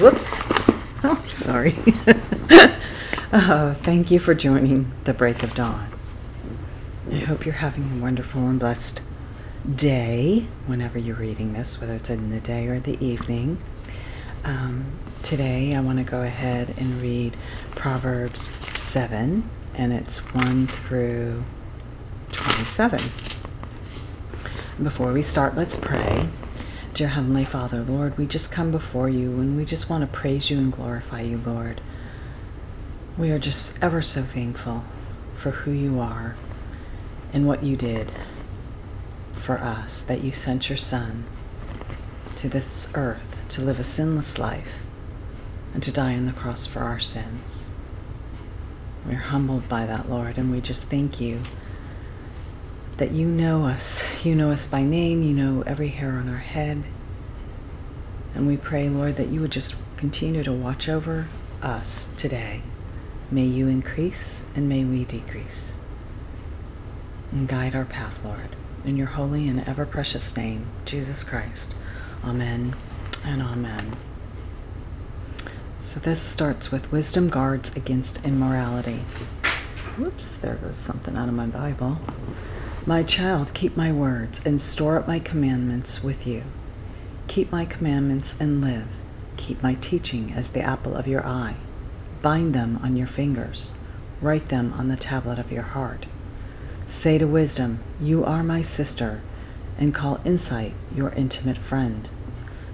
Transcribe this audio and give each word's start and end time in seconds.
Whoops. 0.00 0.34
Oh, 1.02 1.24
sorry. 1.30 1.74
uh, 3.32 3.72
thank 3.72 4.10
you 4.10 4.18
for 4.18 4.34
joining 4.34 4.92
the 5.04 5.14
break 5.14 5.42
of 5.42 5.54
dawn. 5.54 5.88
I 7.10 7.20
hope 7.20 7.46
you're 7.46 7.54
having 7.54 7.98
a 7.98 8.02
wonderful 8.02 8.42
and 8.42 8.60
blessed 8.60 9.00
day 9.74 10.48
whenever 10.66 10.98
you're 10.98 11.16
reading 11.16 11.54
this, 11.54 11.80
whether 11.80 11.94
it's 11.94 12.10
in 12.10 12.28
the 12.28 12.40
day 12.40 12.66
or 12.66 12.78
the 12.78 13.02
evening. 13.02 13.56
Um, 14.44 14.84
today, 15.22 15.74
I 15.74 15.80
want 15.80 15.96
to 15.96 16.04
go 16.04 16.20
ahead 16.20 16.74
and 16.76 17.00
read 17.00 17.34
Proverbs 17.70 18.54
7, 18.78 19.48
and 19.74 19.92
it's 19.94 20.18
1 20.34 20.66
through 20.66 21.42
27. 22.32 22.98
Before 24.82 25.10
we 25.14 25.22
start, 25.22 25.56
let's 25.56 25.76
pray. 25.76 26.28
Dear 26.96 27.08
Heavenly 27.08 27.44
Father, 27.44 27.82
Lord, 27.82 28.16
we 28.16 28.24
just 28.24 28.50
come 28.50 28.70
before 28.70 29.10
you 29.10 29.32
and 29.32 29.54
we 29.54 29.66
just 29.66 29.90
want 29.90 30.00
to 30.00 30.16
praise 30.18 30.48
you 30.48 30.56
and 30.56 30.72
glorify 30.72 31.20
you, 31.20 31.42
Lord. 31.44 31.82
We 33.18 33.30
are 33.32 33.38
just 33.38 33.82
ever 33.84 34.00
so 34.00 34.22
thankful 34.22 34.82
for 35.36 35.50
who 35.50 35.72
you 35.72 36.00
are 36.00 36.36
and 37.34 37.46
what 37.46 37.62
you 37.62 37.76
did 37.76 38.10
for 39.34 39.58
us, 39.58 40.00
that 40.00 40.24
you 40.24 40.32
sent 40.32 40.70
your 40.70 40.78
Son 40.78 41.26
to 42.36 42.48
this 42.48 42.90
earth 42.94 43.44
to 43.50 43.60
live 43.60 43.78
a 43.78 43.84
sinless 43.84 44.38
life 44.38 44.82
and 45.74 45.82
to 45.82 45.92
die 45.92 46.14
on 46.14 46.24
the 46.24 46.32
cross 46.32 46.64
for 46.64 46.78
our 46.80 46.98
sins. 46.98 47.72
We're 49.04 49.16
humbled 49.16 49.68
by 49.68 49.84
that, 49.84 50.08
Lord, 50.08 50.38
and 50.38 50.50
we 50.50 50.62
just 50.62 50.88
thank 50.88 51.20
you 51.20 51.42
that 52.96 53.12
you 53.12 53.26
know 53.26 53.66
us. 53.66 54.24
You 54.24 54.34
know 54.34 54.50
us 54.50 54.66
by 54.66 54.82
name, 54.82 55.22
you 55.22 55.34
know 55.34 55.62
every 55.62 55.88
hair 55.88 56.12
on 56.12 56.28
our 56.28 56.38
head. 56.38 56.82
And 58.34 58.46
we 58.46 58.56
pray, 58.56 58.88
Lord, 58.88 59.16
that 59.16 59.28
you 59.28 59.40
would 59.40 59.52
just 59.52 59.76
continue 59.96 60.42
to 60.42 60.52
watch 60.52 60.88
over 60.88 61.26
us 61.62 62.14
today. 62.16 62.62
May 63.30 63.44
you 63.44 63.68
increase 63.68 64.50
and 64.54 64.68
may 64.68 64.84
we 64.84 65.04
decrease. 65.04 65.78
And 67.32 67.48
guide 67.48 67.74
our 67.74 67.84
path, 67.84 68.24
Lord. 68.24 68.56
In 68.84 68.96
your 68.96 69.08
holy 69.08 69.48
and 69.48 69.66
ever 69.66 69.84
precious 69.84 70.36
name, 70.36 70.66
Jesus 70.84 71.24
Christ. 71.24 71.74
Amen 72.24 72.74
and 73.24 73.42
amen. 73.42 73.96
So 75.78 76.00
this 76.00 76.20
starts 76.20 76.70
with 76.70 76.92
wisdom 76.92 77.28
guards 77.28 77.76
against 77.76 78.24
immorality. 78.24 79.00
Whoops, 79.98 80.36
there 80.36 80.54
goes 80.54 80.76
something 80.76 81.16
out 81.16 81.28
of 81.28 81.34
my 81.34 81.46
Bible. 81.46 81.98
My 82.88 83.02
child, 83.02 83.52
keep 83.52 83.76
my 83.76 83.90
words 83.90 84.46
and 84.46 84.60
store 84.60 84.96
up 84.96 85.08
my 85.08 85.18
commandments 85.18 86.04
with 86.04 86.24
you. 86.24 86.44
Keep 87.26 87.50
my 87.50 87.64
commandments 87.64 88.40
and 88.40 88.60
live. 88.60 88.86
Keep 89.36 89.60
my 89.60 89.74
teaching 89.74 90.32
as 90.32 90.50
the 90.50 90.60
apple 90.60 90.94
of 90.94 91.08
your 91.08 91.26
eye. 91.26 91.56
Bind 92.22 92.54
them 92.54 92.78
on 92.84 92.96
your 92.96 93.08
fingers. 93.08 93.72
Write 94.22 94.50
them 94.50 94.72
on 94.74 94.86
the 94.86 94.94
tablet 94.94 95.40
of 95.40 95.50
your 95.50 95.64
heart. 95.64 96.06
Say 96.86 97.18
to 97.18 97.26
wisdom, 97.26 97.80
You 98.00 98.24
are 98.24 98.44
my 98.44 98.62
sister, 98.62 99.20
and 99.76 99.92
call 99.92 100.20
insight 100.24 100.72
your 100.94 101.10
intimate 101.10 101.58
friend, 101.58 102.08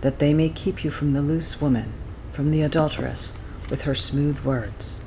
that 0.00 0.18
they 0.18 0.34
may 0.34 0.48
keep 0.48 0.82
you 0.82 0.90
from 0.90 1.12
the 1.12 1.22
loose 1.22 1.60
woman, 1.60 1.92
from 2.32 2.50
the 2.50 2.62
adulteress, 2.62 3.38
with 3.70 3.82
her 3.82 3.94
smooth 3.94 4.40
words. 4.40 5.04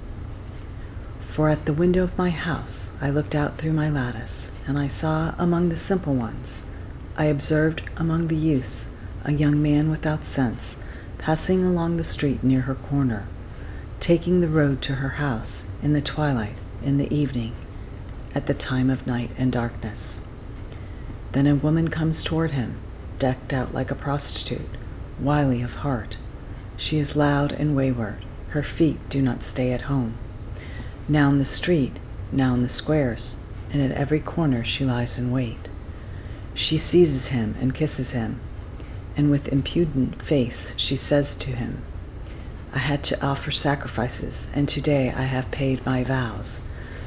For 1.34 1.50
at 1.50 1.66
the 1.66 1.73
window 1.73 2.03
of 2.03 2.16
my 2.16 2.30
house 2.30 2.95
I 3.02 3.09
looked 3.09 3.34
out 3.34 3.58
through 3.58 3.73
my 3.73 3.89
lattice, 3.89 4.52
and 4.67 4.78
I 4.78 4.86
saw 4.86 5.34
among 5.40 5.70
the 5.70 5.75
simple 5.75 6.14
ones, 6.14 6.70
I 7.17 7.25
observed 7.25 7.81
among 7.98 8.28
the 8.28 8.36
youths, 8.36 8.94
a 9.23 9.31
young 9.31 9.59
man 9.59 9.90
without 9.90 10.25
sense, 10.25 10.84
passing 11.17 11.66
along 11.66 11.98
the 11.98 12.03
street 12.03 12.44
near 12.44 12.62
her 12.62 12.75
corner, 12.75 13.25
taking 14.00 14.42
the 14.42 14.48
road 14.48 14.80
to 14.84 14.98
her 14.98 15.17
house 15.17 15.72
in 15.81 15.94
the 15.94 16.02
twilight, 16.02 16.53
in 16.84 17.00
the 17.00 17.12
evening, 17.12 17.53
at 18.35 18.46
the 18.46 18.53
time 18.53 18.91
of 18.91 19.08
night 19.08 19.31
and 19.35 19.52
darkness. 19.52 20.28
Then 21.31 21.47
a 21.47 21.56
woman 21.56 21.88
comes 21.88 22.24
toward 22.24 22.52
him, 22.52 22.75
decked 23.18 23.53
out 23.53 23.74
like 23.74 23.90
a 23.90 23.96
prostitute, 23.96 24.69
wily 25.19 25.63
of 25.63 25.78
heart. 25.78 26.16
She 26.78 27.00
is 27.00 27.16
loud 27.16 27.52
and 27.52 27.75
wayward, 27.75 28.24
her 28.50 28.62
feet 28.62 29.00
do 29.09 29.19
not 29.19 29.41
stay 29.41 29.72
at 29.72 29.90
home 29.90 30.13
now 31.08 31.30
in 31.30 31.38
the 31.38 31.46
street, 31.46 31.97
now 32.31 32.53
in 32.53 32.64
the 32.64 32.69
squares, 32.69 33.38
and 33.72 33.81
at 33.81 33.97
every 33.97 34.19
corner 34.19 34.64
she 34.64 34.86
lies 34.86 35.18
in 35.18 35.31
wait. 35.31 35.69
She 36.53 36.78
seizes 36.78 37.28
him 37.28 37.56
and 37.59 37.74
kisses 37.74 38.12
him, 38.12 38.40
and 39.18 39.30
with 39.30 39.47
impudent 39.47 40.22
face 40.22 40.74
she 40.78 40.96
says 40.96 41.36
to 41.36 41.56
him, 41.56 41.81
I 42.74 42.80
had 42.80 43.03
to 43.06 43.25
offer 43.25 43.52
sacrifices, 43.52 44.52
and 44.56 44.68
today 44.68 45.12
I 45.12 45.24
have 45.24 45.52
paid 45.52 45.86
my 45.86 46.03
vows. 46.03 46.62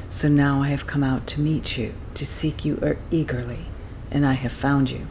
So 0.09 0.29
now 0.29 0.61
I 0.63 0.69
have 0.69 0.87
come 0.87 1.03
out 1.03 1.27
to 1.27 1.41
meet 1.41 1.77
you, 1.77 1.93
to 2.13 2.25
seek 2.25 2.63
you 2.63 2.79
er, 2.81 2.97
eagerly, 3.11 3.65
and 4.09 4.25
I 4.25 4.33
have 4.33 4.53
found 4.53 4.89
you. 4.89 5.07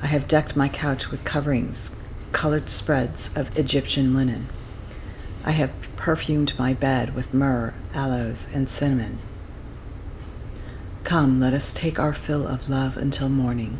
I 0.00 0.06
have 0.06 0.28
decked 0.28 0.56
my 0.56 0.68
couch 0.68 1.10
with 1.10 1.24
coverings, 1.24 2.00
colored 2.32 2.70
spreads 2.70 3.36
of 3.36 3.58
Egyptian 3.58 4.14
linen. 4.14 4.46
I 5.46 5.52
have 5.52 5.70
perfumed 5.94 6.58
my 6.58 6.74
bed 6.74 7.14
with 7.14 7.32
myrrh, 7.32 7.72
aloes, 7.94 8.52
and 8.52 8.68
cinnamon. 8.68 9.20
Come, 11.04 11.38
let 11.38 11.54
us 11.54 11.72
take 11.72 12.00
our 12.00 12.12
fill 12.12 12.48
of 12.48 12.68
love 12.68 12.96
until 12.96 13.28
morning. 13.28 13.78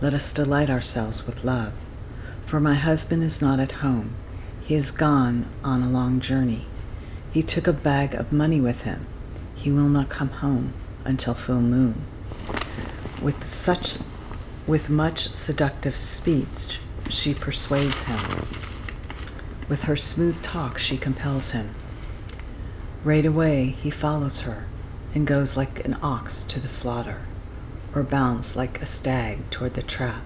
Let 0.00 0.14
us 0.14 0.32
delight 0.32 0.70
ourselves 0.70 1.26
with 1.26 1.44
love. 1.44 1.74
For 2.46 2.58
my 2.58 2.74
husband 2.74 3.22
is 3.22 3.42
not 3.42 3.60
at 3.60 3.82
home. 3.82 4.14
He 4.62 4.74
is 4.74 4.90
gone 4.90 5.44
on 5.62 5.82
a 5.82 5.90
long 5.90 6.20
journey. 6.20 6.64
He 7.32 7.42
took 7.42 7.66
a 7.66 7.72
bag 7.74 8.14
of 8.14 8.32
money 8.32 8.62
with 8.62 8.82
him. 8.82 9.06
He 9.54 9.70
will 9.70 9.90
not 9.90 10.08
come 10.08 10.30
home 10.30 10.72
until 11.04 11.34
full 11.34 11.60
moon. 11.60 12.00
With 13.20 13.44
such 13.44 13.98
with 14.66 14.88
much 14.88 15.28
seductive 15.36 15.98
speech 15.98 16.78
she 17.10 17.34
persuades 17.34 18.04
him. 18.04 18.73
With 19.66 19.84
her 19.84 19.96
smooth 19.96 20.42
talk, 20.42 20.78
she 20.78 20.98
compels 20.98 21.52
him. 21.52 21.70
Right 23.02 23.24
away, 23.24 23.66
he 23.66 23.90
follows 23.90 24.40
her 24.40 24.66
and 25.14 25.26
goes 25.26 25.56
like 25.56 25.82
an 25.86 25.96
ox 26.02 26.42
to 26.44 26.60
the 26.60 26.68
slaughter, 26.68 27.20
or 27.94 28.02
bounds 28.02 28.56
like 28.56 28.82
a 28.82 28.86
stag 28.86 29.38
toward 29.50 29.72
the 29.72 29.82
trap, 29.82 30.22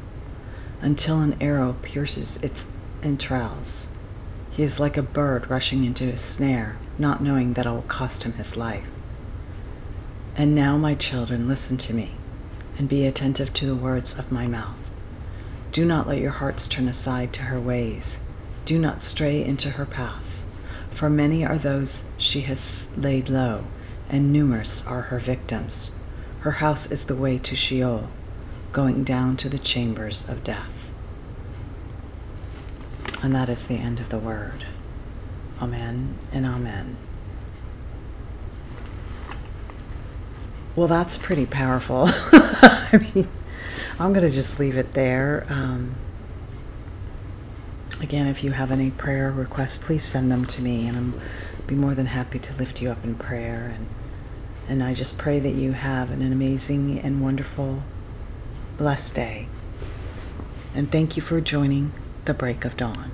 until 0.80 1.20
an 1.20 1.36
arrow 1.40 1.76
pierces 1.82 2.42
its 2.42 2.72
entrails. 3.00 3.96
He 4.50 4.64
is 4.64 4.80
like 4.80 4.96
a 4.96 5.02
bird 5.02 5.48
rushing 5.48 5.84
into 5.84 6.08
a 6.08 6.16
snare, 6.16 6.76
not 6.98 7.22
knowing 7.22 7.52
that 7.52 7.66
it 7.66 7.70
will 7.70 7.82
cost 7.82 8.24
him 8.24 8.32
his 8.32 8.56
life. 8.56 8.90
And 10.34 10.52
now, 10.52 10.76
my 10.76 10.96
children, 10.96 11.46
listen 11.46 11.76
to 11.78 11.94
me, 11.94 12.12
and 12.76 12.88
be 12.88 13.06
attentive 13.06 13.52
to 13.54 13.66
the 13.66 13.76
words 13.76 14.18
of 14.18 14.32
my 14.32 14.48
mouth. 14.48 14.90
Do 15.70 15.84
not 15.84 16.08
let 16.08 16.18
your 16.18 16.32
hearts 16.32 16.66
turn 16.66 16.88
aside 16.88 17.32
to 17.34 17.42
her 17.42 17.60
ways 17.60 18.24
do 18.68 18.78
not 18.78 19.02
stray 19.02 19.42
into 19.42 19.70
her 19.70 19.86
paths, 19.86 20.50
for 20.90 21.08
many 21.08 21.42
are 21.42 21.56
those 21.56 22.10
she 22.18 22.42
has 22.42 22.92
laid 22.98 23.30
low, 23.30 23.64
and 24.10 24.30
numerous 24.30 24.86
are 24.86 25.00
her 25.08 25.18
victims. 25.18 25.90
Her 26.40 26.50
house 26.50 26.92
is 26.92 27.04
the 27.04 27.16
way 27.16 27.38
to 27.38 27.56
Sheol, 27.56 28.10
going 28.72 29.04
down 29.04 29.38
to 29.38 29.48
the 29.48 29.58
chambers 29.58 30.28
of 30.28 30.44
death. 30.44 30.90
And 33.22 33.34
that 33.34 33.48
is 33.48 33.66
the 33.66 33.76
end 33.76 34.00
of 34.00 34.10
the 34.10 34.18
word. 34.18 34.66
Amen 35.62 36.18
and 36.30 36.44
amen. 36.44 36.98
Well, 40.76 40.88
that's 40.88 41.16
pretty 41.16 41.46
powerful. 41.46 42.04
I 42.12 43.10
mean, 43.14 43.28
I'm 43.98 44.12
going 44.12 44.28
to 44.28 44.34
just 44.34 44.60
leave 44.60 44.76
it 44.76 44.92
there. 44.92 45.46
Um, 45.48 45.94
Again, 48.00 48.28
if 48.28 48.44
you 48.44 48.52
have 48.52 48.70
any 48.70 48.90
prayer 48.90 49.30
requests, 49.30 49.78
please 49.78 50.04
send 50.04 50.30
them 50.30 50.44
to 50.46 50.62
me, 50.62 50.86
and 50.86 50.96
I'm 50.96 51.20
be 51.66 51.74
more 51.74 51.94
than 51.94 52.06
happy 52.06 52.38
to 52.38 52.54
lift 52.54 52.80
you 52.80 52.90
up 52.90 53.04
in 53.04 53.14
prayer. 53.14 53.72
And 53.74 53.86
and 54.68 54.82
I 54.82 54.94
just 54.94 55.18
pray 55.18 55.38
that 55.40 55.54
you 55.54 55.72
have 55.72 56.10
an 56.10 56.20
amazing 56.30 56.98
and 57.00 57.22
wonderful, 57.22 57.82
blessed 58.76 59.14
day. 59.14 59.48
And 60.74 60.92
thank 60.92 61.16
you 61.16 61.22
for 61.22 61.40
joining 61.40 61.92
the 62.26 62.34
break 62.34 62.64
of 62.64 62.76
dawn. 62.76 63.10